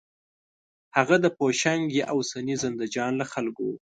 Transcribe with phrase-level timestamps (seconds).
[0.95, 3.75] هغه د پوشنګ او یا اوسني زندهجان له خلکو و.